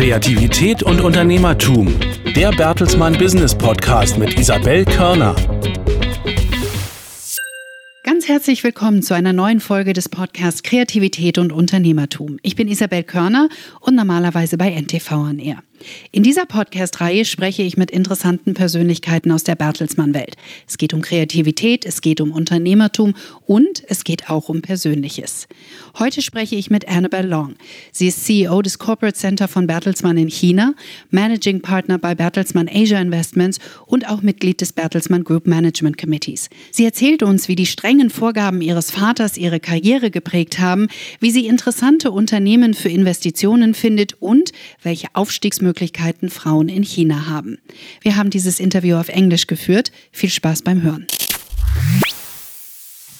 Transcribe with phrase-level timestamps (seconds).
[0.00, 1.94] Kreativität und Unternehmertum.
[2.34, 5.36] Der Bertelsmann Business Podcast mit Isabel Körner.
[8.02, 12.38] Ganz herzlich willkommen zu einer neuen Folge des Podcasts Kreativität und Unternehmertum.
[12.40, 13.50] Ich bin Isabel Körner
[13.80, 15.62] und normalerweise bei NTV an Air.
[16.12, 20.36] In dieser Podcast-Reihe spreche ich mit interessanten Persönlichkeiten aus der Bertelsmann-Welt.
[20.66, 23.14] Es geht um Kreativität, es geht um Unternehmertum
[23.46, 25.48] und es geht auch um Persönliches.
[25.98, 27.54] Heute spreche ich mit Annabelle Long.
[27.92, 30.74] Sie ist CEO des Corporate Center von Bertelsmann in China,
[31.10, 36.50] Managing Partner bei Bertelsmann Asia Investments und auch Mitglied des Bertelsmann Group Management Committees.
[36.70, 40.88] Sie erzählt uns, wie die strengen Vorgaben ihres Vaters ihre Karriere geprägt haben,
[41.20, 47.58] wie sie interessante Unternehmen für Investitionen findet und welche Aufstiegsmöglichkeiten Möglichkeiten Frauen in China haben.
[48.00, 49.92] Wir haben dieses Interview auf Englisch geführt.
[50.10, 51.06] Viel Spaß beim Hören.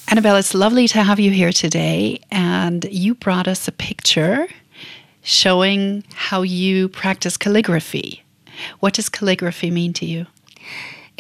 [0.07, 2.19] Annabelle, it's lovely to have you here today.
[2.33, 4.49] And you brought us a picture
[5.23, 8.25] showing how you practice calligraphy.
[8.81, 10.27] What does calligraphy mean to you?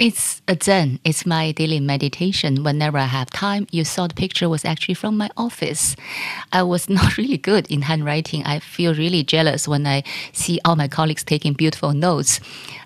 [0.00, 0.98] It's a zen.
[1.04, 2.64] It's my daily meditation.
[2.64, 5.94] Whenever I have time, you saw the picture was actually from my office.
[6.52, 8.42] I was not really good in handwriting.
[8.46, 12.40] I feel really jealous when I see all my colleagues taking beautiful notes.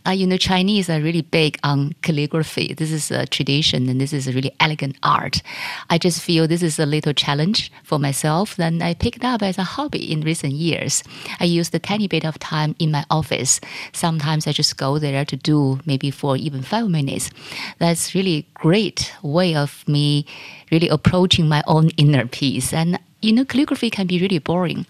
[0.06, 2.74] Uh, you know, Chinese are really big on calligraphy.
[2.74, 5.42] This is a tradition and this is a really elegant art.
[5.88, 8.56] I just feel this is a little challenge for myself.
[8.56, 11.02] Then I picked up as a hobby in recent years.
[11.40, 13.60] I used a tiny bit of time in my office.
[13.92, 17.30] Sometimes I just go there to do maybe for even five minutes.
[17.78, 20.26] That's really great way of me
[20.70, 22.72] really approaching my own inner peace.
[22.72, 24.86] And you know, calligraphy can be really boring.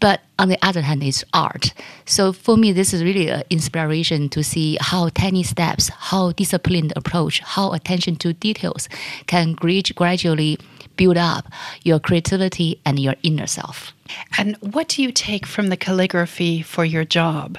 [0.00, 1.72] But on the other hand, it's art.
[2.04, 6.92] So for me, this is really an inspiration to see how tiny steps, how disciplined
[6.94, 8.88] approach, how attention to details
[9.26, 10.58] can gradually
[10.96, 11.46] build up
[11.82, 13.94] your creativity and your inner self.
[14.36, 17.58] And what do you take from the calligraphy for your job?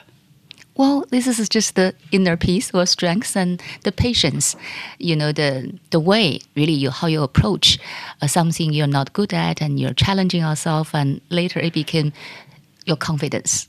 [0.75, 4.55] Well, this is just the inner peace or strength and the patience.
[4.99, 7.77] You know, the the way really you how you approach
[8.21, 12.13] uh, something you're not good at, and you're challenging yourself, and later it became
[12.85, 13.67] your confidence.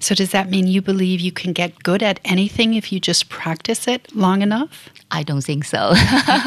[0.00, 3.28] So does that mean you believe you can get good at anything if you just
[3.28, 4.90] practice it long enough?
[5.10, 5.94] I don't think so.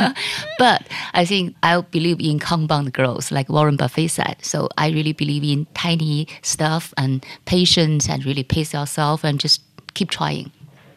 [0.59, 4.37] but I think I believe in compound growth, like Warren Buffett said.
[4.41, 9.61] So I really believe in tiny stuff and patience and really pace yourself and just
[9.97, 10.51] keep trying.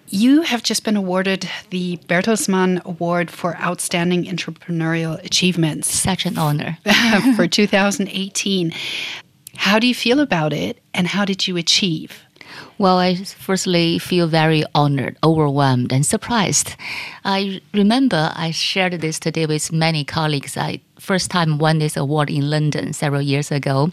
[0.08, 5.88] You have just been awarded the Bertelsmann Award for Outstanding Entrepreneurial Achievements.
[5.88, 6.78] Such an honor.
[7.36, 8.72] for 2018.
[9.56, 12.24] How do you feel about it and how did you achieve?
[12.80, 16.76] Well, I firstly feel very honored, overwhelmed, and surprised.
[17.26, 20.56] I remember I shared this today with many colleagues.
[20.56, 23.90] I first time won this award in London several years ago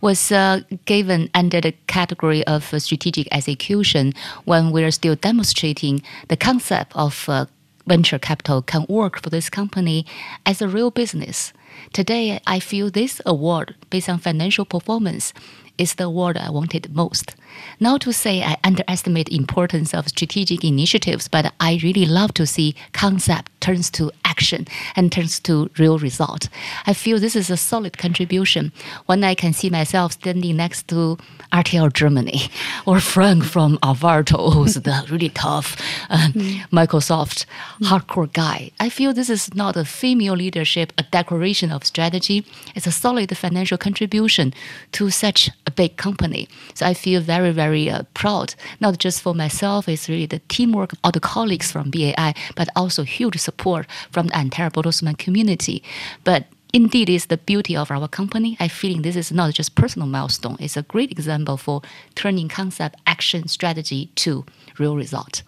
[0.00, 4.12] was uh, given under the category of strategic execution
[4.44, 7.46] when we're still demonstrating the concept of uh,
[7.88, 10.06] venture capital can work for this company
[10.46, 11.52] as a real business.
[11.92, 15.32] Today, I feel this award based on financial performance
[15.78, 17.34] is the award I wanted most.
[17.78, 22.46] Not to say I underestimate the importance of strategic initiatives, but I really love to
[22.46, 24.66] see concept turns to action
[24.96, 26.48] and turns to real result.
[26.86, 28.72] I feel this is a solid contribution
[29.06, 31.18] when I can see myself standing next to
[31.52, 32.40] RTL Germany
[32.86, 35.76] or Frank from Arvato, who's the really tough
[36.08, 36.60] uh, mm.
[36.70, 37.46] Microsoft
[37.80, 37.86] mm.
[37.88, 38.70] hardcore guy.
[38.78, 42.44] I feel this is not a female leadership, a declaration of strategy.
[42.74, 44.54] It's a solid financial contribution
[44.92, 46.48] to such a big company.
[46.74, 50.92] So I feel very, very uh, proud, not just for myself, it's really the teamwork,
[51.02, 55.82] all the colleagues from BAI, but also huge support from the entire Bertelsmann community.
[56.24, 58.56] But indeed is the beauty of our company.
[58.60, 60.56] I feeling this is not just personal milestone.
[60.60, 61.82] It's a great example for
[62.14, 64.44] turning concept, action, strategy to
[64.78, 65.42] real result.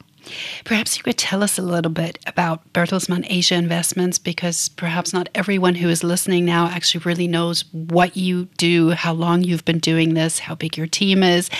[0.64, 5.28] Perhaps you could tell us a little bit about Bertelsmann Asia Investments because perhaps not
[5.34, 9.78] everyone who is listening now actually really knows what you do, how long you've been
[9.78, 11.50] doing this, how big your team is,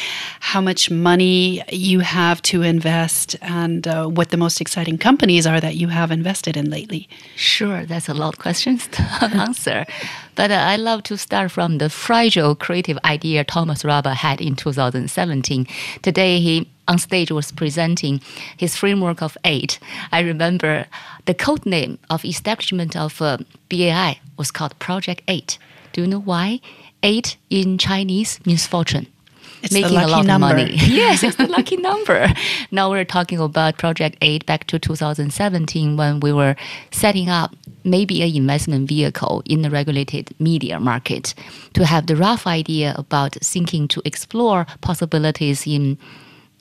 [0.40, 5.60] how much money you have to invest, and uh, what the most exciting companies are
[5.60, 7.08] that you have invested in lately.
[7.37, 9.87] Sure, that's a lot of questions to answer.
[10.34, 14.56] But uh, I love to start from the fragile creative idea Thomas Rabe had in
[14.56, 15.67] 2017.
[16.02, 18.20] Today, he on stage was presenting
[18.56, 19.79] his framework of eight.
[20.11, 20.87] I remember
[21.26, 23.38] the code name of establishment of uh,
[23.69, 25.58] BAI was called Project Eight.
[25.93, 26.61] Do you know why?
[27.02, 29.06] Eight in Chinese means fortune.
[29.62, 30.47] It's making a lucky lot of number.
[30.49, 30.75] money.
[30.76, 32.26] yes, it's the lucky number.
[32.70, 36.56] Now we're talking about Project 8 back to 2017 when we were
[36.91, 37.55] setting up
[37.85, 41.35] maybe an investment vehicle in the regulated media market
[41.75, 45.99] to have the rough idea about thinking to explore possibilities in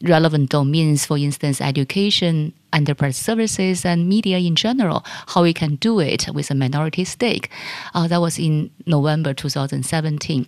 [0.04, 6.00] relevant domains, for instance, education, enterprise services, and media in general, how we can do
[6.00, 7.50] it with a minority stake.
[7.94, 10.48] Uh, that was in November 2017.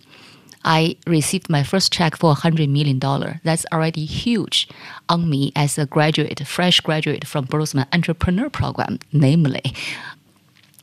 [0.64, 2.98] I received my first check for $100 million.
[3.42, 4.68] That's already huge
[5.08, 9.62] on me as a graduate, fresh graduate from Bertelsmann Entrepreneur Program, namely.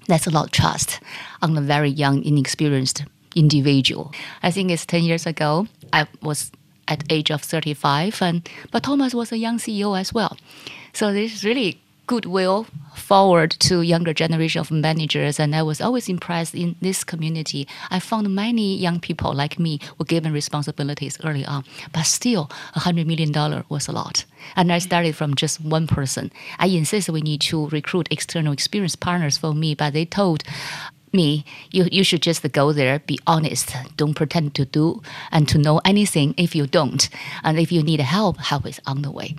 [0.08, 1.00] That's a lot of trust
[1.42, 3.06] on a very young, inexperienced
[3.36, 4.14] individual.
[4.44, 5.68] I think it's 10 years ago.
[5.94, 6.52] I was
[6.88, 10.38] at age of 35, and but Thomas was a young CEO as well.
[10.94, 16.54] So there's really goodwill forward to younger generation of managers and i was always impressed
[16.54, 21.64] in this community i found many young people like me were given responsibilities early on
[21.94, 24.26] but still $100 million was a lot
[24.56, 29.00] and i started from just one person i insist we need to recruit external experienced
[29.00, 30.44] partners for me but they told
[31.14, 35.02] me, you, you should just go there, be honest, don't pretend to do
[35.32, 37.10] and to know anything if you don't.
[37.44, 39.36] And if you need help, help is on the way.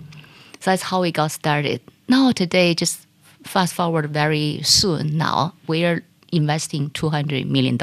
[0.59, 1.81] So that's how we got started.
[2.07, 3.07] Now, today, just
[3.43, 7.77] fast forward very soon now, we're investing $200 million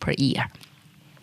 [0.00, 0.46] per year.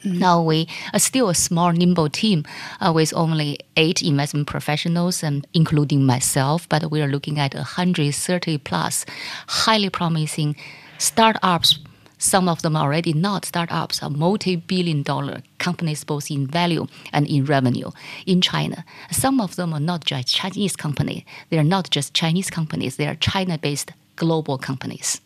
[0.04, 2.44] Now we are still a small, nimble team
[2.80, 6.68] uh, with only eight investment professionals, and including myself.
[6.68, 9.06] But we are looking at 130 plus
[9.48, 10.56] highly promising
[10.98, 11.78] startups.
[12.22, 17.46] Some of them are already not startups, are multi-billion-dollar companies, both in value and in
[17.46, 17.90] revenue
[18.28, 18.86] in China.
[19.10, 21.24] Some of them are not just Chinese companies.
[21.50, 22.98] They are not just Chinese companies.
[22.98, 25.20] They are China-based global companies.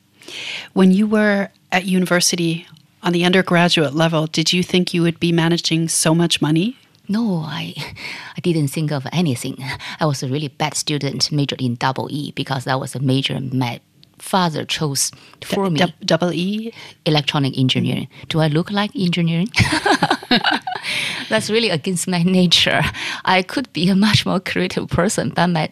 [0.71, 2.65] When you were at university
[3.03, 6.77] on the undergraduate level, did you think you would be managing so much money?
[7.09, 7.73] No, I,
[8.37, 9.57] I didn't think of anything.
[9.99, 13.37] I was a really bad student, majored in double E because that was a major
[13.39, 13.81] my
[14.19, 15.11] father chose
[15.43, 15.81] for me.
[16.03, 16.73] Double E?
[17.05, 18.07] Electronic engineering.
[18.29, 19.49] Do I look like engineering?
[21.29, 22.81] That's really against my nature.
[23.25, 25.69] I could be a much more creative person, but my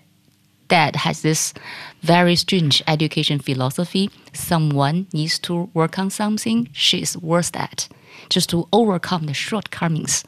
[0.67, 1.53] dad has this
[2.01, 4.09] very strange education philosophy.
[4.33, 7.87] Someone needs to work on something she's worst at,
[8.29, 10.23] just to overcome the shortcomings.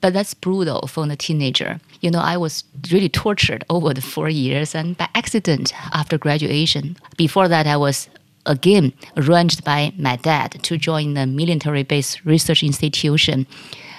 [0.00, 1.80] But that's brutal for a teenager.
[2.00, 6.96] You know, I was really tortured over the four years, and by accident after graduation.
[7.16, 8.08] Before that, I was
[8.46, 13.46] again arranged by my dad to join the military-based research institution.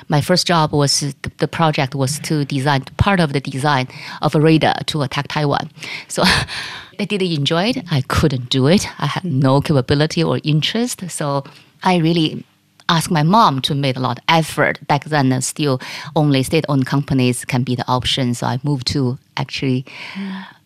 [0.10, 3.88] My first job was the project was to design part of the design
[4.22, 5.70] of a radar to attack Taiwan.
[6.10, 6.24] So
[7.00, 7.86] I didn't enjoy it.
[7.90, 8.88] I couldn't do it.
[9.00, 11.10] I had no capability or interest.
[11.10, 11.46] So
[11.84, 12.46] I really
[12.90, 14.86] asked my mom to make a lot of effort.
[14.88, 15.80] Back then, uh, still
[16.16, 18.34] only state-owned companies can be the option.
[18.34, 19.86] So I moved to actually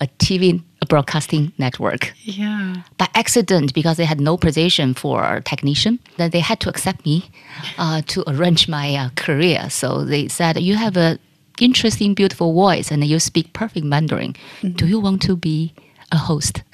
[0.02, 2.75] a TV broadcasting network Yeah.
[2.98, 6.00] by accident because they had no position for technician.
[6.18, 7.30] Then they had to accept me
[7.78, 9.69] uh, to arrange my uh, career.
[9.69, 11.18] So they said, "You have a
[11.60, 14.36] interesting, beautiful voice, and you speak perfect Mandarin.
[14.75, 15.74] Do you want to be
[16.12, 16.62] a host?"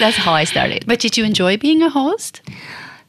[0.00, 0.84] That's how I started.
[0.86, 2.40] But did you enjoy being a host?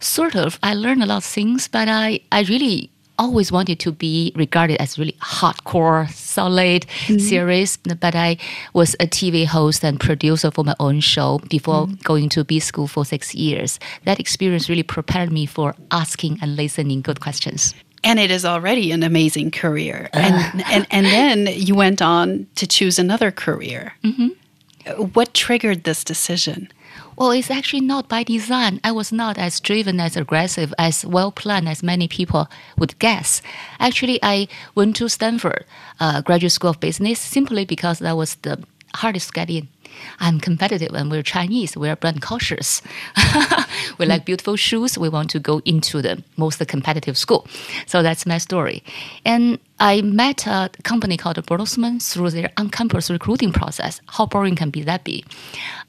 [0.02, 0.60] Sort of.
[0.64, 2.90] I learned a lot of things, but I, I really
[3.20, 7.20] always wanted to be regarded as really hardcore, solid, mm-hmm.
[7.20, 7.78] serious.
[7.78, 8.38] But I
[8.74, 12.02] was a TV host and producer for my own show before mm-hmm.
[12.04, 13.80] going to B school for six years.
[14.06, 17.76] That experience really prepared me for asking and listening good questions.
[18.04, 20.10] And it is already an amazing career.
[20.14, 20.52] Ah.
[20.54, 23.94] And, and, and then you went on to choose another career.
[24.04, 24.30] Mm-hmm.
[25.14, 26.70] What triggered this decision?
[27.18, 28.80] Well, it's actually not by design.
[28.84, 33.42] I was not as driven, as aggressive, as well planned as many people would guess.
[33.80, 35.66] Actually, I went to Stanford
[36.00, 38.64] uh, Graduate School of Business simply because that was the
[38.96, 39.68] hardest to get in.
[40.20, 41.76] I'm competitive and we're Chinese.
[41.76, 42.82] We're brand cautious.
[43.98, 44.98] we like beautiful shoes.
[44.98, 47.48] We want to go into the most competitive school.
[47.88, 48.84] So that's my story.
[49.26, 54.00] And I met a company called Bertelsmann through their on-campus recruiting process.
[54.06, 55.26] How boring can be that be?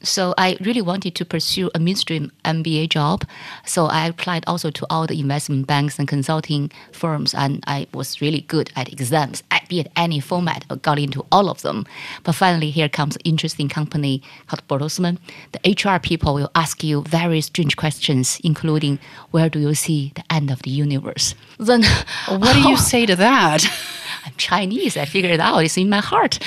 [0.01, 3.23] So I really wanted to pursue a mainstream MBA job.
[3.67, 8.19] So I applied also to all the investment banks and consulting firms, and I was
[8.19, 10.65] really good at exams, be it any format.
[10.69, 11.85] I got into all of them.
[12.23, 15.17] But finally, here comes an interesting company called Bertelsmann.
[15.51, 18.99] The HR people will ask you very strange questions, including
[19.31, 21.35] where do you see the end of the universe?
[21.57, 21.83] Then
[22.27, 23.65] What do you say to that?
[24.25, 24.97] I'm Chinese.
[24.97, 25.63] I figured it out.
[25.63, 26.39] It's in my heart.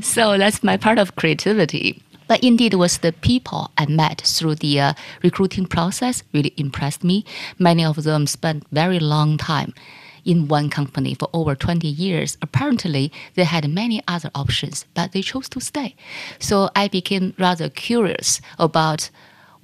[0.00, 2.02] so that's my part of creativity.
[2.26, 7.04] But indeed, it was the people I met through the uh, recruiting process really impressed
[7.04, 7.24] me.
[7.58, 9.74] Many of them spent very long time
[10.24, 12.38] in one company for over 20 years.
[12.40, 15.94] Apparently, they had many other options, but they chose to stay.
[16.38, 19.10] So I became rather curious about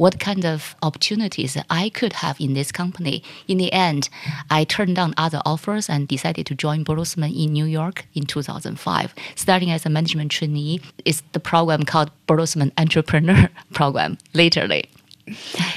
[0.00, 3.23] what kind of opportunities I could have in this company.
[3.47, 4.09] In the end,
[4.49, 9.14] I turned down other offers and decided to join Bertelsmann in New York in 2005.
[9.35, 14.16] Starting as a management trainee, is the program called Bertelsmann Entrepreneur Program.
[14.33, 14.88] literally.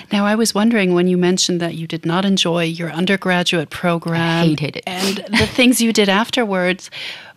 [0.10, 4.46] Now, I was wondering when you mentioned that you did not enjoy your undergraduate program,
[4.46, 6.90] I hated it, and the things you did afterwards.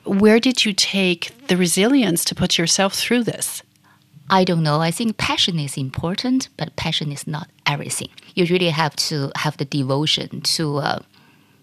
[0.05, 3.65] Where did you take the resilience to put yourself through this?
[4.29, 4.81] I don't know.
[4.81, 8.09] I think passion is important, but passion is not everything.
[8.35, 10.99] You really have to have the devotion to uh,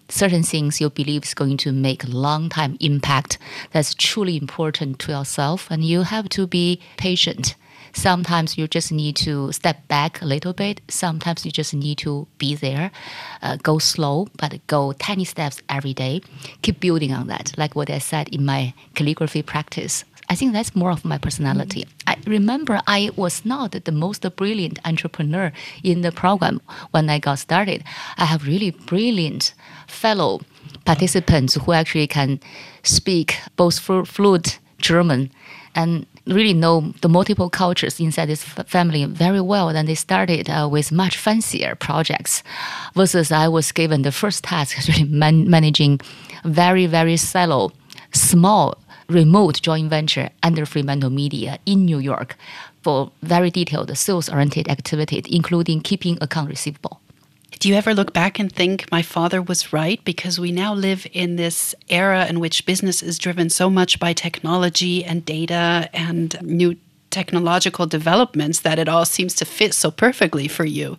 [0.08, 3.38] certain things you believe is going to make a long time impact.
[3.72, 7.54] That's truly important to yourself, and you have to be patient.
[7.92, 10.80] Sometimes you just need to step back a little bit.
[10.88, 12.90] Sometimes you just need to be there,
[13.42, 16.22] uh, go slow, but go tiny steps every day.
[16.62, 20.04] Keep building on that, like what I said in my calligraphy practice.
[20.28, 21.84] I think that's more of my personality.
[21.84, 21.90] Mm.
[22.06, 25.52] I remember I was not the most brilliant entrepreneur
[25.82, 27.84] in the program when I got started.
[28.16, 29.54] I have really brilliant
[29.86, 30.40] fellow
[30.84, 32.40] participants who actually can
[32.82, 35.30] speak both fluent German
[35.74, 39.68] and really know the multiple cultures inside this family very well.
[39.68, 42.42] And they started uh, with much fancier projects,
[42.94, 46.00] versus I was given the first task, really man- managing
[46.44, 47.72] very very silo,
[48.12, 52.36] small remote joint venture under Fremantle Media in New York
[52.82, 57.00] for very detailed sales oriented activities, including keeping account receivable.
[57.58, 60.04] Do you ever look back and think my father was right?
[60.04, 64.12] Because we now live in this era in which business is driven so much by
[64.12, 66.76] technology and data and new
[67.10, 70.98] technological developments that it all seems to fit so perfectly for you.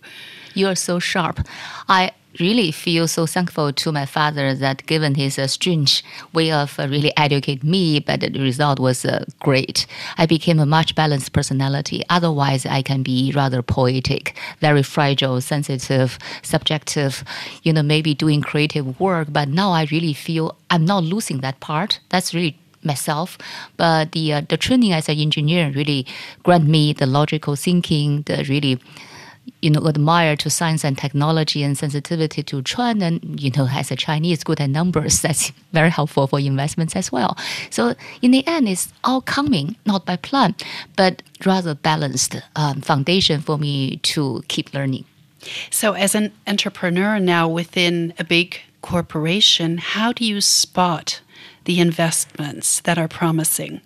[0.54, 1.46] You are so sharp.
[1.88, 6.78] I really feel so thankful to my father that given his uh, strange way of
[6.78, 9.86] uh, really educate me, but the result was uh, great.
[10.18, 12.02] I became a much balanced personality.
[12.08, 17.24] Otherwise, I can be rather poetic, very fragile, sensitive, subjective,
[17.62, 19.28] you know, maybe doing creative work.
[19.30, 22.00] But now I really feel I'm not losing that part.
[22.10, 23.36] That's really myself,
[23.76, 26.06] but the uh, the training as an engineer really
[26.44, 28.80] grant me the logical thinking, the really
[29.62, 33.02] you know, admire to science and technology and sensitivity to trend.
[33.02, 37.10] And, you know, as a Chinese, good at numbers, that's very helpful for investments as
[37.10, 37.36] well.
[37.70, 40.54] So in the end, it's all coming, not by plan,
[40.96, 45.04] but rather balanced um, foundation for me to keep learning.
[45.70, 51.20] So as an entrepreneur now within a big corporation, how do you spot
[51.64, 53.80] the investments that are promising?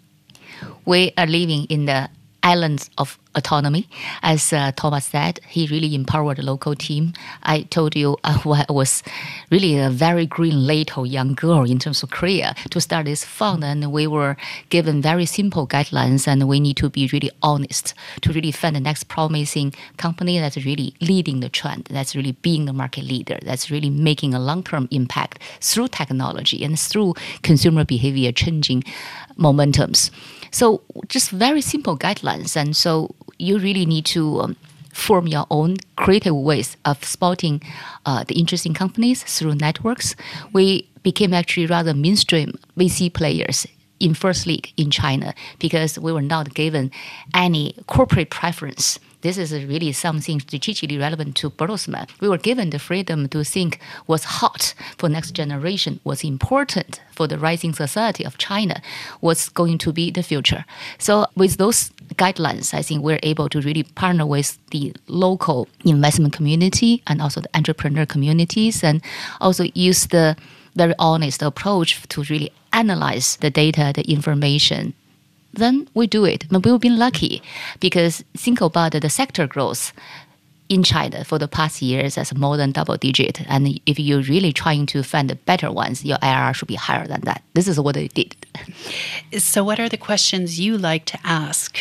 [0.84, 2.10] We are living in the
[2.42, 3.88] islands of autonomy.
[4.22, 7.12] As uh, Thomas said, he really empowered the local team.
[7.42, 9.02] I told you uh, I was
[9.50, 13.64] really a very green little young girl in terms of career to start this fund,
[13.64, 14.36] and we were
[14.68, 18.80] given very simple guidelines, and we need to be really honest to really find the
[18.80, 23.70] next promising company that's really leading the trend, that's really being the market leader, that's
[23.70, 28.82] really making a long-term impact through technology and through consumer behavior changing
[29.38, 30.10] momentums.
[30.50, 34.56] So just very simple guidelines, and so you really need to um,
[34.92, 37.62] form your own creative ways of spotting
[38.06, 40.16] uh, the interesting companies through networks.
[40.52, 43.66] We became actually rather mainstream VC players
[44.00, 46.90] in first league in China because we were not given
[47.34, 52.08] any corporate preference this is really something strategically relevant to Bertelsmann.
[52.20, 57.26] We were given the freedom to think what's hot for next generation, what's important for
[57.26, 58.80] the rising society of China,
[59.20, 60.64] what's going to be the future.
[60.98, 66.32] So with those guidelines, I think we're able to really partner with the local investment
[66.32, 69.02] community and also the entrepreneur communities and
[69.40, 70.36] also use the
[70.76, 74.94] very honest approach to really analyze the data, the information,
[75.52, 76.46] then we do it.
[76.50, 77.42] But we've been lucky
[77.80, 79.92] because think about the sector growth
[80.68, 83.40] in China for the past years as more than double digit.
[83.48, 87.06] And if you're really trying to find the better ones, your IRR should be higher
[87.06, 87.42] than that.
[87.54, 88.36] This is what they did.
[89.38, 91.76] So, what are the questions you like to ask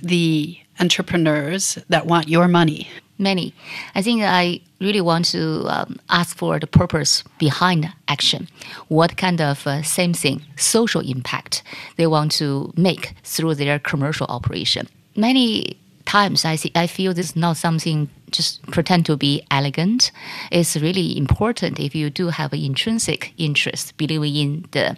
[0.00, 2.88] the entrepreneurs that want your money?
[3.18, 3.52] Many.
[3.96, 8.46] I think I really want to um, ask for the purpose behind action.
[8.86, 11.64] What kind of uh, same thing, social impact
[11.96, 14.86] they want to make through their commercial operation.
[15.16, 20.12] Many times I see, I feel this is not something just pretend to be elegant.
[20.52, 24.96] It's really important if you do have an intrinsic interest, believing in the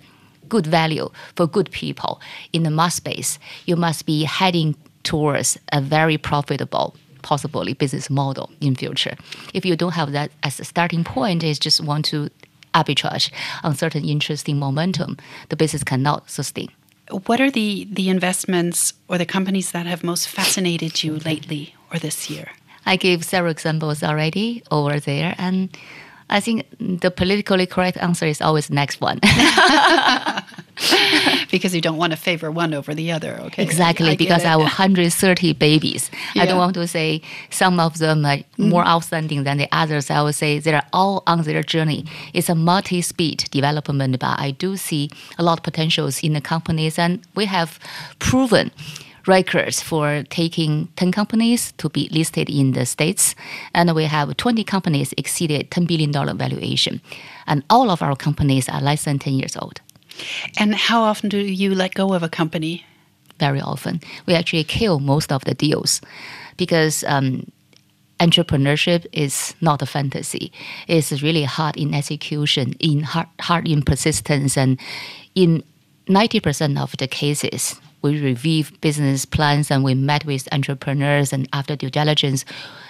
[0.48, 2.20] good value for good people
[2.52, 3.38] in the mass space.
[3.66, 9.14] You must be heading towards a very profitable possibly business model in future.
[9.52, 12.30] If you don't have that as a starting point, is just want to
[12.74, 13.30] arbitrage
[13.62, 15.16] on certain interesting momentum,
[15.48, 16.68] the business cannot sustain.
[17.26, 21.98] What are the, the investments or the companies that have most fascinated you lately or
[21.98, 22.52] this year?
[22.86, 25.76] I gave several examples already over there, and
[26.30, 29.20] I think the politically correct answer is always next one.
[31.50, 33.62] because you don't want to favor one over the other, okay?
[33.62, 36.10] Exactly, I because I have 130 babies.
[36.34, 36.42] Yeah.
[36.42, 38.88] I don't want to say some of them are more mm.
[38.88, 40.10] outstanding than the others.
[40.10, 42.06] I would say they're all on their journey.
[42.32, 46.98] It's a multi-speed development, but I do see a lot of potentials in the companies,
[46.98, 47.78] and we have
[48.18, 48.70] proven
[49.30, 53.34] records for taking 10 companies to be listed in the States.
[53.72, 57.00] And we have 20 companies exceeded $10 billion valuation.
[57.46, 59.80] And all of our companies are less than 10 years old.
[60.58, 62.84] And how often do you let go of a company?
[63.38, 64.00] Very often.
[64.26, 66.02] We actually kill most of the deals
[66.58, 67.50] because um,
[68.18, 70.52] entrepreneurship is not a fantasy.
[70.88, 74.78] It's really hard in execution, in hard, hard in persistence, and
[75.34, 75.62] in
[76.06, 81.76] 90% of the cases, we review business plans and we met with entrepreneurs and after
[81.76, 82.44] due diligence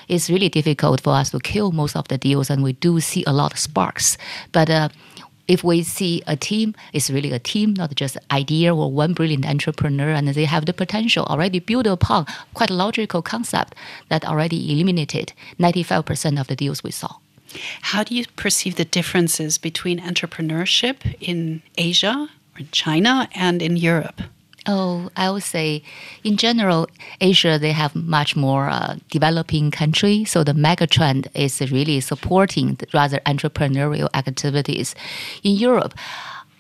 [0.09, 3.25] it's really difficult for us to kill most of the deals and we do see
[3.26, 4.17] a lot of sparks
[4.52, 4.88] but uh,
[5.50, 9.45] if we see a team, it's really a team, not just idea or one brilliant
[9.45, 12.25] entrepreneur, and they have the potential already built upon
[12.55, 13.75] quite a logical concept
[14.11, 17.17] that already eliminated 95% of the deals we saw.
[17.83, 23.76] How do you perceive the differences between entrepreneurship in Asia, or in China, and in
[23.76, 24.23] Europe?
[24.73, 25.83] Oh, I would say,
[26.23, 26.87] in general,
[27.21, 32.77] Asia they have much more uh, developing country, so the mega trend is really supporting
[32.77, 34.95] the rather entrepreneurial activities.
[35.43, 35.93] In Europe,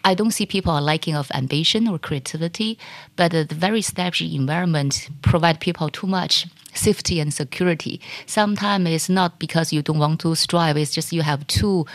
[0.02, 2.80] I don't see people are lacking of ambition or creativity,
[3.14, 8.00] but uh, the very established environment provide people too much safety and security.
[8.26, 11.86] Sometimes it's not because you don't want to strive; it's just you have too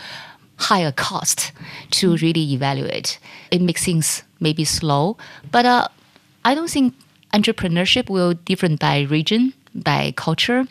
[0.58, 1.52] higher cost
[1.90, 3.18] to really evaluate.
[3.50, 5.18] It makes things maybe slow,
[5.52, 5.88] but uh,
[6.46, 6.94] I don't think
[7.34, 10.64] entrepreneurship will different by region, by culture,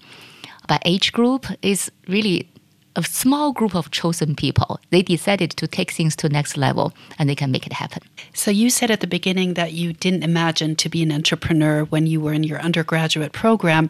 [0.70, 1.46] by age group.
[1.62, 2.48] It's really
[2.96, 4.80] a small group of chosen people.
[4.92, 8.04] They decided to take things to next level and they can make it happen.
[8.34, 12.08] So you said at the beginning that you didn't imagine to be an entrepreneur when
[12.08, 13.90] you were in your undergraduate program.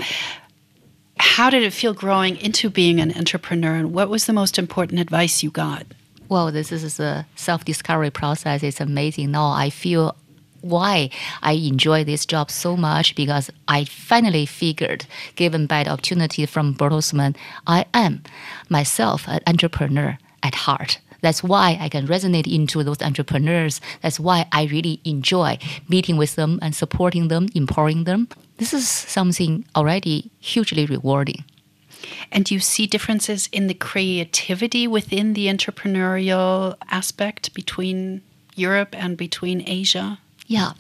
[1.20, 5.00] How did it feel growing into being an entrepreneur and what was the most important
[5.00, 5.86] advice you got?
[6.30, 8.64] Well, this is a self-discovery process.
[8.64, 9.30] It's amazing.
[9.30, 10.16] Now I feel
[10.66, 11.10] why
[11.42, 16.74] I enjoy this job so much because I finally figured, given by the opportunity from
[16.74, 17.36] Bertelsmann,
[17.68, 18.24] I am
[18.70, 21.00] myself an entrepreneur at heart.
[21.22, 23.82] That's why I can resonate into those entrepreneurs.
[24.02, 25.58] That's why I really enjoy
[25.90, 28.28] meeting with them and supporting them, empowering them.
[28.58, 31.44] This is something already hugely rewarding.
[32.32, 38.22] And do you see differences in the creativity within the entrepreneurial aspect between
[38.56, 40.20] Europe and between Asia?
[40.48, 40.74] Yeah,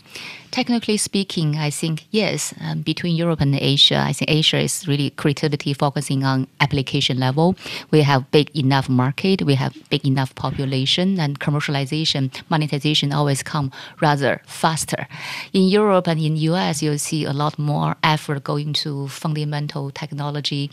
[0.51, 2.53] technically speaking, I think yes.
[2.61, 7.55] Um, between Europe and Asia, I think Asia is really creativity focusing on application level.
[7.89, 13.71] We have big enough market, we have big enough population, and commercialization, monetization always come
[14.01, 15.07] rather faster.
[15.51, 20.69] In Europe and in US, you'll see a lot more effort going to fundamental technology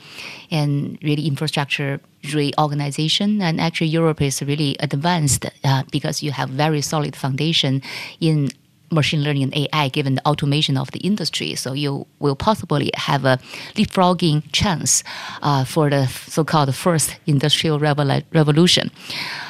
[0.51, 1.99] and really infrastructure
[2.35, 3.41] reorganization.
[3.43, 7.83] And actually, Europe is really advanced uh, because you have very solid foundation
[8.21, 8.51] in
[8.93, 11.55] machine learning and AI, given the automation of the industry.
[11.55, 13.39] So you will possibly have a
[13.75, 15.03] leapfrogging chance
[15.43, 18.91] uh, for the so-called first industrial revolution.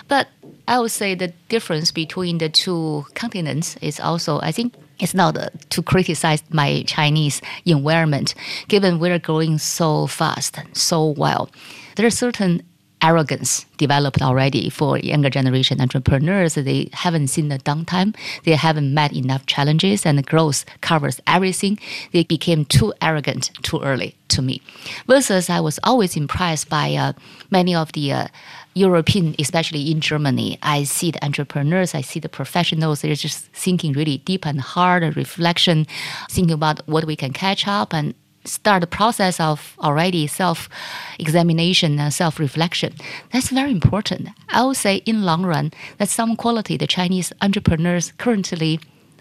[0.09, 0.29] But
[0.69, 5.37] I would say the difference between the two continents is also, I think, it's not
[5.37, 8.35] uh, to criticize my Chinese environment,
[8.69, 11.51] given we're growing so fast, so well.
[11.97, 12.63] There are certain
[13.03, 16.55] arrogance developed already for younger generation entrepreneurs.
[16.55, 18.17] They haven't seen the downtime.
[18.45, 21.79] They haven't met enough challenges and growth covers everything.
[22.13, 24.63] They became too arrogant too early to me.
[25.07, 27.13] Versus I was always impressed by uh,
[27.51, 28.27] many of the uh,
[28.75, 33.93] European, especially in Germany, I see the entrepreneurs, I see the professionals, they're just thinking
[33.93, 35.87] really deep and hard reflection,
[36.31, 40.69] thinking about what we can catch up and start the process of already self
[41.19, 42.95] examination and self reflection.
[43.33, 44.29] That's very important.
[44.49, 48.81] I would say, in long run, that's some quality the Chinese entrepreneurs currently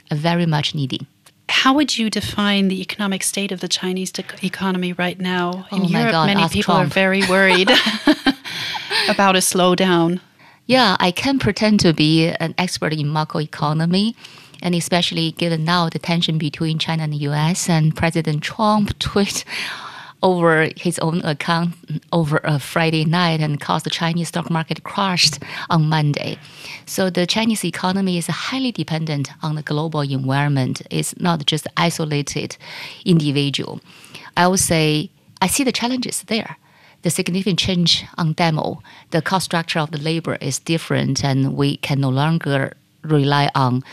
[0.10, 1.08] are very much needing.
[1.50, 5.68] How would you define the economic state of the Chinese economy right now?
[5.72, 6.88] Oh in oh Europe, God, many people Trump.
[6.88, 7.70] are very worried
[9.10, 10.22] about a slowdown.
[10.66, 14.16] Yeah, I can pretend to be an expert in macroeconomy
[14.62, 17.70] and especially given now the tension between China and the U.S.
[17.70, 19.44] and President Trump tweet
[20.24, 21.74] over his own account
[22.12, 26.38] over a Friday night and caused the Chinese stock market crashed on Monday.
[26.86, 30.82] So the Chinese economy is highly dependent on the global environment.
[30.90, 32.58] It's not just isolated
[33.06, 33.82] individual.
[34.38, 35.10] I would say
[35.42, 36.58] I see the challenges there.
[37.02, 41.78] The significant change on demo, the cost structure of the labor is different, and we
[41.78, 43.84] can no longer rely on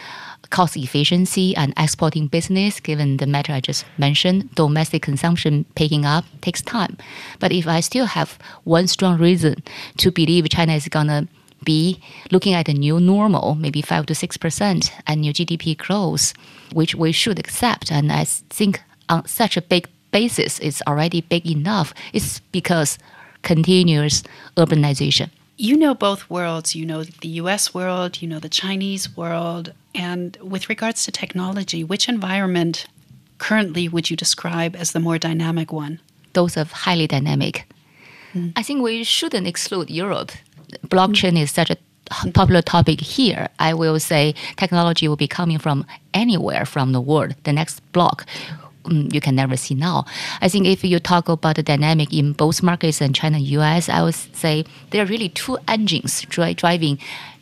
[0.50, 6.24] cost efficiency and exporting business, given the matter I just mentioned, domestic consumption picking up
[6.40, 6.96] takes time.
[7.38, 9.62] But if I still have one strong reason
[9.98, 11.28] to believe China is going to
[11.64, 16.32] be looking at a new normal, maybe 5 to 6% annual GDP growth,
[16.72, 17.90] which we should accept.
[17.90, 22.98] And I think on such a big basis is already big enough, it's because
[23.42, 24.22] continuous
[24.56, 25.30] urbanization.
[25.60, 26.76] You know both worlds.
[26.76, 29.72] You know the US world, you know the Chinese world.
[29.92, 32.86] And with regards to technology, which environment
[33.38, 36.00] currently would you describe as the more dynamic one?
[36.32, 37.66] Those are highly dynamic.
[38.34, 38.52] Mm.
[38.54, 40.30] I think we shouldn't exclude Europe.
[40.86, 41.42] Blockchain mm.
[41.42, 41.76] is such a
[42.32, 43.48] popular topic here.
[43.58, 47.34] I will say technology will be coming from anywhere from the world.
[47.42, 48.26] The next block
[48.86, 50.04] you can never see now.
[50.40, 54.02] I think if you talk about the dynamic in both markets and China US, I
[54.02, 56.98] would say there are really two engines dri- driving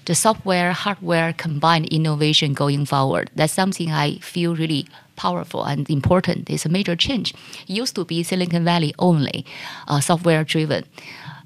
[0.06, 3.30] the software, hardware combined innovation going forward.
[3.34, 6.48] That's something I feel really powerful and important.
[6.48, 7.34] It's a major change.
[7.66, 9.44] It used to be Silicon Valley only,
[9.88, 10.84] uh, software driven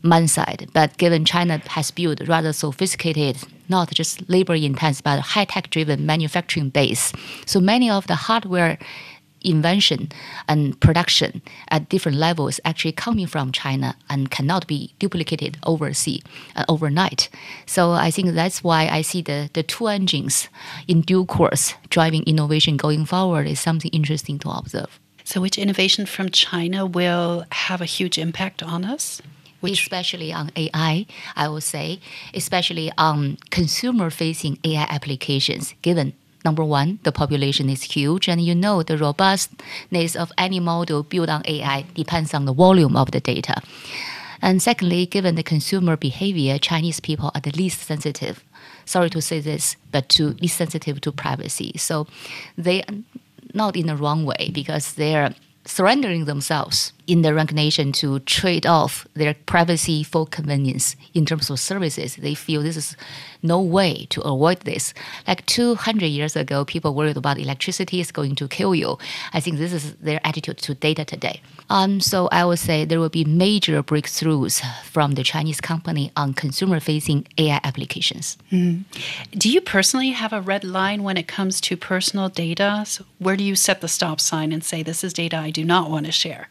[0.02, 0.68] man side.
[0.72, 3.36] But given China has built rather sophisticated,
[3.68, 7.12] not just labor intense, but high tech driven manufacturing base.
[7.46, 8.78] So many of the hardware
[9.42, 10.10] invention
[10.48, 16.22] and production at different levels actually coming from China and cannot be duplicated overseas
[16.56, 17.28] uh, overnight.
[17.66, 20.48] So I think that's why I see the, the two engines
[20.88, 24.98] in due course driving innovation going forward is something interesting to observe.
[25.24, 29.22] So, which innovation from China will have a huge impact on us?
[29.60, 32.00] Which especially on AI, I would say,
[32.34, 38.54] especially on consumer facing AI applications, given Number one, the population is huge, and you
[38.54, 43.20] know the robustness of any model built on AI depends on the volume of the
[43.20, 43.62] data.
[44.42, 48.42] And secondly, given the consumer behavior, Chinese people are the least sensitive.
[48.86, 51.72] Sorry to say this, but to least sensitive to privacy.
[51.76, 52.06] So
[52.56, 52.94] they are
[53.52, 55.34] not in the wrong way because they're
[55.66, 61.58] surrendering themselves in their resignation to trade off their privacy for convenience in terms of
[61.58, 62.14] services.
[62.14, 62.96] They feel this is
[63.42, 64.94] no way to avoid this.
[65.26, 68.96] Like 200 years ago, people worried about electricity is going to kill you.
[69.32, 71.42] I think this is their attitude to data today.
[71.68, 76.32] Um, so I would say there will be major breakthroughs from the Chinese company on
[76.34, 78.38] consumer-facing AI applications.
[78.52, 78.84] Mm.
[79.32, 82.84] Do you personally have a red line when it comes to personal data?
[82.86, 85.64] So where do you set the stop sign and say this is data I do
[85.64, 86.48] not want to share?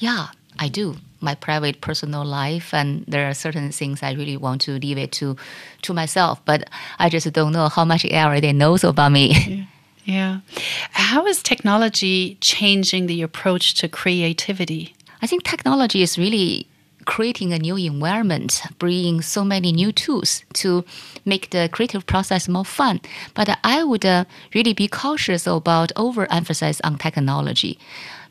[0.00, 0.96] Yeah, I do.
[1.20, 5.12] My private personal life, and there are certain things I really want to leave it
[5.12, 5.36] to,
[5.82, 6.40] to myself.
[6.46, 9.66] But I just don't know how much AI already knows about me.
[10.06, 10.40] Yeah.
[10.56, 10.62] yeah.
[10.92, 14.94] How is technology changing the approach to creativity?
[15.20, 16.66] I think technology is really
[17.04, 20.84] creating a new environment, bringing so many new tools to
[21.26, 23.00] make the creative process more fun.
[23.34, 27.78] But I would uh, really be cautious about overemphasize on technology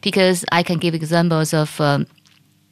[0.01, 2.07] because I can give examples of um,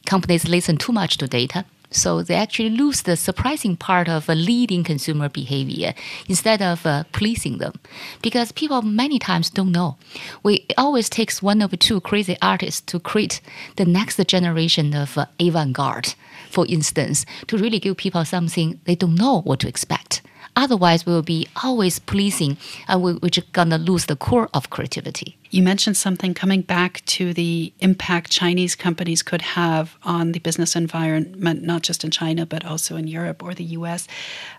[0.05, 1.65] companies listen too much to data.
[1.89, 5.93] So they actually lose the surprising part of uh, leading consumer behavior
[6.27, 7.73] instead of uh, pleasing them,
[8.21, 9.95] because people many times don't know.
[10.43, 13.39] We always takes one of two crazy artists to create
[13.77, 16.13] the next generation of uh, avant-garde,
[16.49, 20.21] for instance, to really give people something they don't know what to expect.
[20.57, 24.49] Otherwise, we will be always pleasing and we, we're just going to lose the core
[24.55, 25.37] of creativity.
[25.51, 30.75] You mentioned something coming back to the impact Chinese companies could have on the business
[30.75, 34.07] environment, not just in China, but also in Europe or the US.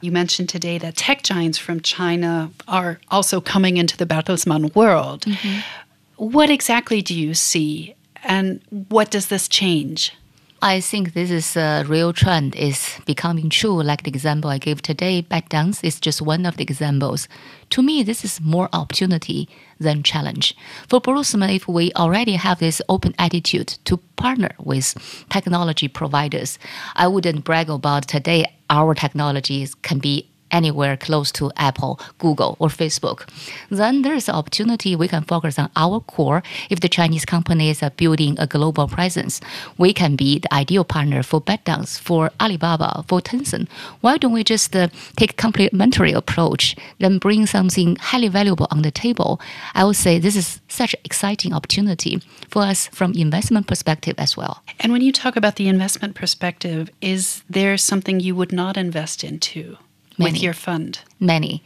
[0.01, 5.23] You mentioned today that tech giants from China are also coming into the Bertelsmann world.
[5.23, 5.61] Mm-hmm.
[6.17, 10.15] What exactly do you see, and what does this change?
[10.61, 13.81] I think this is a real trend is becoming true.
[13.81, 17.29] Like the example I gave today, ByteDance is just one of the examples.
[17.71, 20.57] To me, this is more opportunity than challenge.
[20.89, 24.97] For Bertelsmann, if we already have this open attitude to partner with
[25.31, 26.59] technology providers,
[26.97, 32.69] I wouldn't brag about today our technologies can be anywhere close to Apple, Google, or
[32.69, 33.29] Facebook,
[33.71, 36.43] then there's an opportunity we can focus on our core.
[36.71, 39.41] If the Chinese companies are building a global presence,
[39.77, 43.69] we can be the ideal partner for ByteDance, for Alibaba, for Tencent.
[44.01, 48.91] Why don't we just uh, take complementary approach, then bring something highly valuable on the
[48.91, 49.41] table?
[49.75, 54.37] I would say this is such an exciting opportunity for us from investment perspective as
[54.37, 54.63] well.
[54.81, 59.25] And when you talk about the investment perspective, is there something you would not invest
[59.25, 59.77] into?
[60.19, 60.33] Many.
[60.33, 61.01] with your fund?
[61.21, 61.63] Many.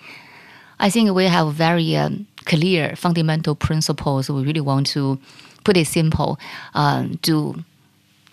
[0.78, 4.28] I think we have very um, clear fundamental principles.
[4.28, 5.18] We really want to
[5.64, 6.38] put it simple,
[6.74, 7.64] um, do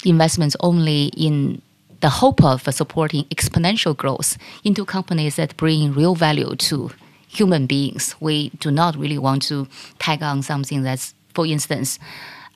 [0.03, 1.61] investments only in
[2.01, 6.91] the hope of supporting exponential growth into companies that bring real value to
[7.27, 8.15] human beings.
[8.19, 9.67] We do not really want to
[9.99, 11.99] tag on something that's, for instance,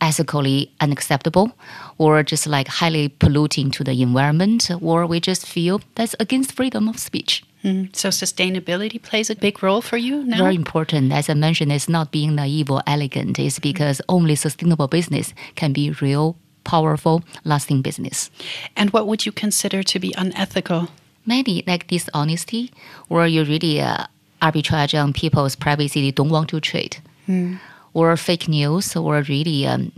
[0.02, 1.52] ethically unacceptable
[1.98, 6.88] or just like highly polluting to the environment, or we just feel that's against freedom
[6.88, 7.44] of speech.
[7.64, 7.96] Mm.
[7.96, 10.38] So sustainability plays a big role for you now?
[10.38, 11.14] Very important.
[11.14, 13.40] As I mentioned, it's not being naive or elegant.
[13.40, 18.30] It's because only sustainable business can be real, powerful, lasting business.
[18.76, 20.90] And what would you consider to be unethical?
[21.26, 22.72] Maybe like dishonesty,
[23.08, 24.08] or you really uh,
[24.42, 26.98] arbitrage on people's privacy they don't want to trade,
[27.30, 27.58] mm.
[27.94, 29.94] or fake news, or really um,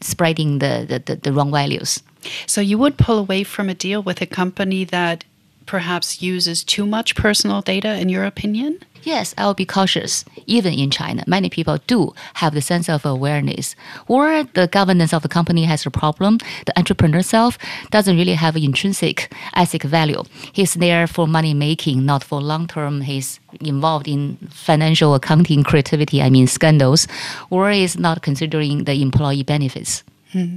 [0.00, 2.02] spreading the, the, the, the wrong values.
[2.46, 5.24] So you would pull away from a deal with a company that
[5.66, 8.80] perhaps uses too much personal data, in your opinion?
[9.04, 10.24] Yes, I'll be cautious.
[10.46, 15.22] Even in China, many people do have the sense of awareness, Where the governance of
[15.22, 16.38] the company has a problem.
[16.64, 17.58] The entrepreneur self
[17.90, 20.22] doesn't really have intrinsic ethic value.
[20.52, 23.02] He's there for money making, not for long term.
[23.02, 27.06] He's involved in financial accounting creativity, I mean scandals,
[27.50, 30.02] or is not considering the employee benefits.
[30.34, 30.56] Hmm.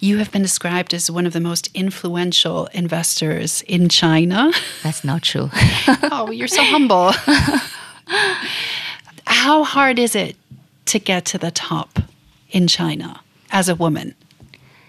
[0.00, 4.50] You have been described as one of the most influential investors in China.
[4.82, 5.48] That's not true.
[6.10, 7.12] oh, you're so humble.
[9.26, 10.34] How hard is it
[10.86, 12.00] to get to the top
[12.50, 13.20] in China
[13.52, 14.16] as a woman?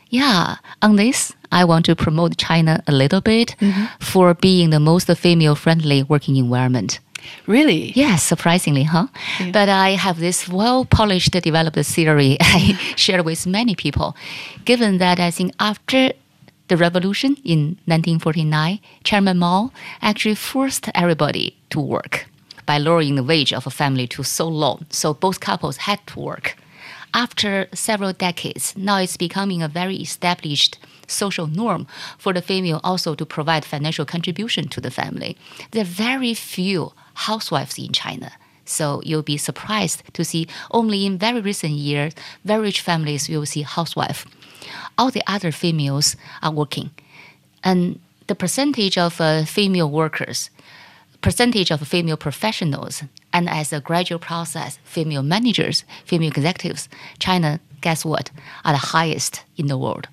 [0.10, 3.86] Yeah, on this, I want to promote China a little bit mm-hmm.
[4.00, 7.00] for being the most female friendly working environment.
[7.48, 7.92] Really?
[7.96, 9.08] Yes, surprisingly, huh?
[9.40, 9.52] Yeah.
[9.52, 14.16] But I have this well polished, developed theory I share with many people.
[14.66, 16.12] Given that I think after
[16.68, 22.28] the revolution in 1949, Chairman Mao actually forced everybody to work
[22.66, 24.80] by lowering the wage of a family to so low.
[24.90, 26.56] So both couples had to work.
[27.14, 31.86] After several decades, now it's becoming a very established social norm
[32.18, 35.38] for the female also to provide financial contribution to the family.
[35.72, 38.32] There are very few housewives in China.
[38.66, 42.14] So you'll be surprised to see only in very recent years,
[42.46, 44.26] very rich families will see housewife.
[44.98, 46.92] All the other females are working,
[47.64, 50.50] and the percentage of uh, female workers,
[51.22, 56.88] percentage of female professionals, and as a gradual process, female managers, female executives,
[57.20, 58.32] China, guess what,
[58.64, 60.08] are the highest in the world.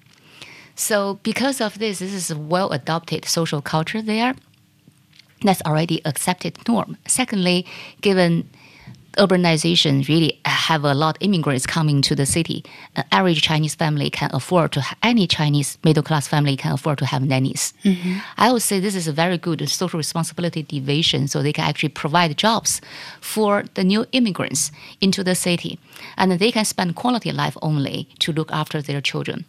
[0.75, 4.35] So because of this, this is a well adopted social culture there
[5.43, 6.97] that's already accepted norm.
[7.07, 7.67] Secondly,
[8.01, 8.49] given
[9.19, 12.65] urbanization really have a lot of immigrants coming to the city.
[12.97, 17.07] An average Chinese family can afford to any Chinese middle class family can afford to
[17.07, 17.75] have nannies.
[17.85, 18.19] Mm-hmm.
[18.39, 21.91] I would say this is a very good social responsibility division, so they can actually
[21.91, 22.81] provide jobs
[23.21, 25.79] for the new immigrants into the city,
[26.17, 29.45] and they can spend quality life only to look after their children.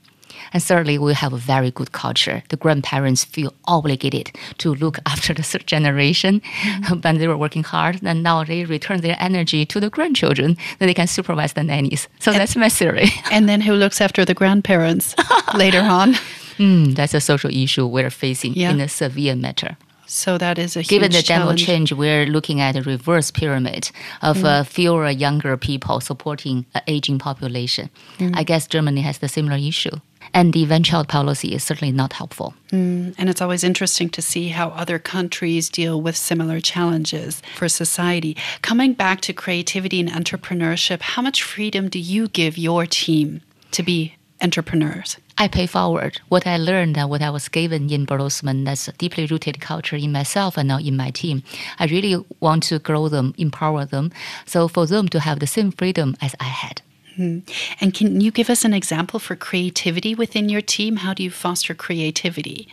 [0.54, 2.44] And thirdly, we have a very good culture.
[2.50, 7.00] The grandparents feel obligated to look after the third generation mm-hmm.
[7.02, 8.00] when they were working hard.
[8.04, 12.08] And now they return their energy to the grandchildren that they can supervise the nannies.
[12.20, 13.10] So and, that's my theory.
[13.32, 15.16] And then who looks after the grandparents
[15.56, 16.16] later on?
[16.58, 18.72] Mm, that's a social issue we're facing yeah.
[18.72, 19.78] in a severe matter.
[20.12, 24.40] So that is a given the general change, we're looking at a reverse pyramid of
[24.40, 24.46] mm.
[24.46, 27.90] uh, fewer younger people supporting an aging population.
[28.20, 28.36] Mm.
[28.36, 29.96] I guess Germany has the similar issue.
[30.34, 32.54] And the one child policy is certainly not helpful.
[32.72, 37.68] Mm, and it's always interesting to see how other countries deal with similar challenges for
[37.68, 38.38] society.
[38.62, 43.42] Coming back to creativity and entrepreneurship, how much freedom do you give your team
[43.72, 45.18] to be entrepreneurs?
[45.38, 48.66] I pay forward what I learned and what I was given in Bertelsmann.
[48.66, 51.44] That's a deeply rooted culture in myself and now in my team.
[51.80, 54.12] I really want to grow them, empower them,
[54.46, 56.82] so for them to have the same freedom as I had.
[57.16, 57.40] Hmm.
[57.80, 60.98] And can you give us an example for creativity within your team?
[60.98, 62.68] How do you foster creativity?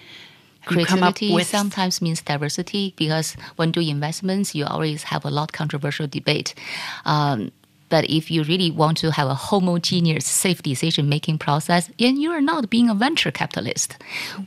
[0.65, 1.47] Creativity with...
[1.47, 6.55] sometimes means diversity because when doing investments, you always have a lot controversial debate.
[7.05, 7.51] Um,
[7.89, 12.31] But if you really want to have a homogeneous, safe decision making process, then you
[12.31, 13.97] are not being a venture capitalist.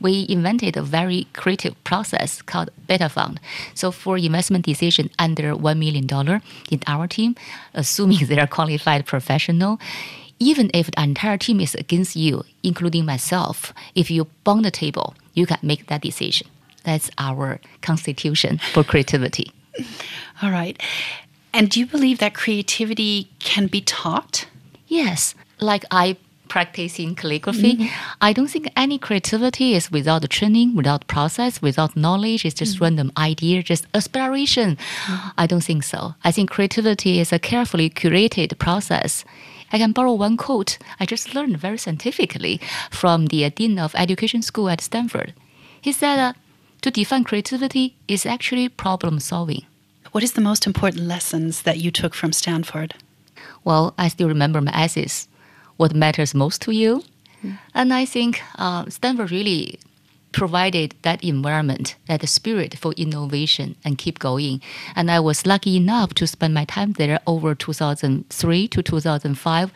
[0.00, 3.40] We invented a very creative process called beta fund.
[3.74, 6.06] So for investment decision under $1 million
[6.70, 7.34] in our team,
[7.74, 9.80] assuming they are qualified professional,
[10.38, 15.14] even if the entire team is against you, including myself, if you bond the table,
[15.34, 16.48] you can make that decision.
[16.84, 19.52] That's our constitution for creativity.
[20.42, 20.80] All right.
[21.54, 24.46] And do you believe that creativity can be taught?
[24.86, 25.34] Yes.
[25.60, 26.16] Like I
[26.48, 28.16] practice in calligraphy, mm-hmm.
[28.20, 32.44] I don't think any creativity is without training, without process, without knowledge.
[32.44, 32.84] It's just mm-hmm.
[32.84, 34.76] random idea, just aspiration.
[34.76, 35.28] Mm-hmm.
[35.38, 36.14] I don't think so.
[36.24, 39.24] I think creativity is a carefully curated process.
[39.72, 42.60] I can borrow one quote I just learned very scientifically
[42.90, 45.32] from the Dean of Education School at Stanford.
[45.80, 46.32] He said, uh,
[46.82, 49.64] to define creativity is actually problem solving.
[50.12, 52.94] What is the most important lessons that you took from Stanford?
[53.64, 55.26] Well, I still remember my essays.
[55.78, 57.02] What matters most to you?
[57.42, 57.58] Mm.
[57.74, 59.78] And I think uh, Stanford really
[60.32, 64.60] provided that environment, that spirit for innovation and keep going.
[64.94, 69.72] And I was lucky enough to spend my time there over 2003 to 2005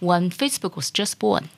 [0.00, 1.48] when Facebook was just born.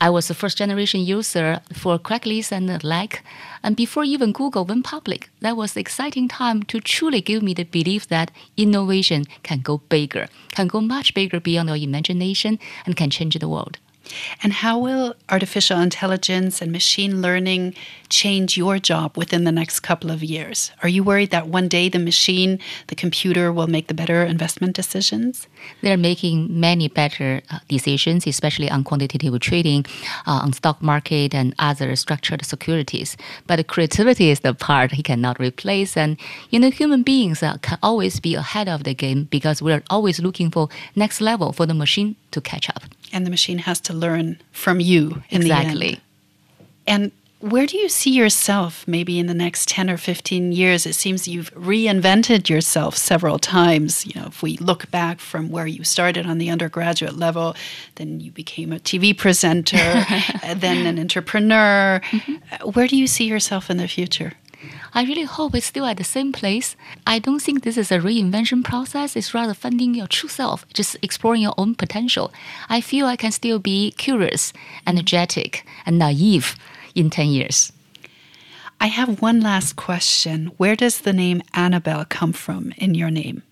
[0.00, 3.22] I was a first generation user for Craigslist and the like.
[3.62, 7.54] And before even Google went public, that was the exciting time to truly give me
[7.54, 12.96] the belief that innovation can go bigger, can go much bigger beyond your imagination, and
[12.96, 13.78] can change the world.
[14.42, 17.74] And how will artificial intelligence and machine learning
[18.08, 20.70] change your job within the next couple of years?
[20.82, 24.76] Are you worried that one day the machine, the computer, will make the better investment
[24.76, 25.48] decisions?
[25.82, 29.86] They're making many better uh, decisions, especially on quantitative trading,
[30.26, 33.16] uh, on stock market, and other structured securities.
[33.46, 35.96] But creativity is the part he cannot replace.
[35.96, 36.18] And
[36.50, 40.20] you know, human beings uh, can always be ahead of the game because we're always
[40.20, 42.82] looking for next level for the machine to catch up
[43.14, 46.00] and the machine has to learn from you in the exactly.
[46.86, 50.86] And where do you see yourself maybe in the next 10 or 15 years?
[50.86, 54.06] It seems you've reinvented yourself several times.
[54.06, 57.54] You know, if we look back from where you started on the undergraduate level,
[57.96, 59.76] then you became a TV presenter,
[60.56, 62.00] then an entrepreneur.
[62.02, 62.70] Mm-hmm.
[62.70, 64.32] Where do you see yourself in the future?
[64.92, 66.76] I really hope it's still at the same place.
[67.06, 69.16] I don't think this is a reinvention process.
[69.16, 72.32] It's rather finding your true self, just exploring your own potential.
[72.68, 74.52] I feel I can still be curious,
[74.86, 76.56] energetic, and naive
[76.94, 77.72] in 10 years.
[78.80, 80.52] I have one last question.
[80.56, 83.42] Where does the name Annabelle come from in your name?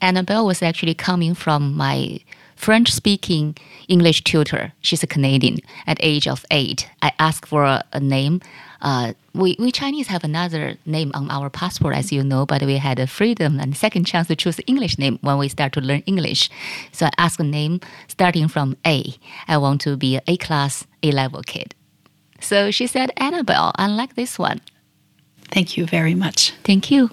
[0.00, 2.20] Annabelle was actually coming from my
[2.56, 3.56] French speaking
[3.88, 4.72] English tutor.
[4.80, 5.58] She's a Canadian.
[5.86, 8.40] At age of eight, I asked for a, a name.
[8.80, 12.76] Uh, we, we Chinese have another name on our passport, as you know, but we
[12.76, 15.80] had a freedom and second chance to choose the English name when we start to
[15.80, 16.50] learn English.
[16.92, 19.14] So I asked a name starting from A.
[19.48, 21.74] I want to be an A class, A level kid.
[22.40, 24.60] So she said, Annabelle, I like this one.
[25.50, 26.52] Thank you very much.
[26.64, 27.10] Thank you.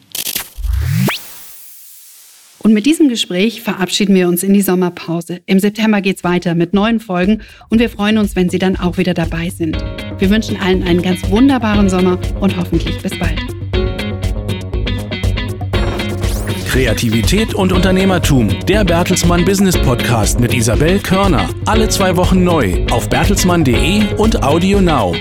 [2.64, 5.42] Und mit diesem Gespräch verabschieden wir uns in die Sommerpause.
[5.46, 8.78] Im September geht es weiter mit neuen Folgen und wir freuen uns, wenn Sie dann
[8.78, 9.84] auch wieder dabei sind.
[10.18, 13.38] Wir wünschen allen einen ganz wunderbaren Sommer und hoffentlich bis bald.
[16.70, 18.50] Kreativität und Unternehmertum.
[18.66, 21.48] Der Bertelsmann Business Podcast mit Isabel Körner.
[21.66, 25.14] Alle zwei Wochen neu auf bertelsmann.de und Audio Now.